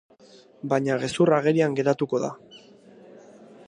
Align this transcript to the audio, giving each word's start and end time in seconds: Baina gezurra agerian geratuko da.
Baina 0.71 0.95
gezurra 1.03 1.39
agerian 1.43 1.79
geratuko 1.81 2.25
da. 2.25 2.35